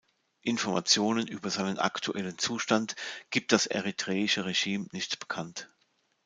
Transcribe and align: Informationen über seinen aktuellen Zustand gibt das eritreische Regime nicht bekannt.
Informationen 0.41 1.27
über 1.27 1.51
seinen 1.51 1.77
aktuellen 1.77 2.39
Zustand 2.39 2.95
gibt 3.29 3.51
das 3.51 3.67
eritreische 3.67 4.45
Regime 4.45 4.87
nicht 4.93 5.19
bekannt. 5.19 5.69